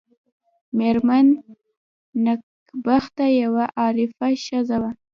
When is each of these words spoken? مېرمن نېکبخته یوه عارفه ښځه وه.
مېرمن 0.77 1.27
نېکبخته 2.23 3.25
یوه 3.41 3.65
عارفه 3.79 4.27
ښځه 4.45 4.77
وه. 4.81 4.91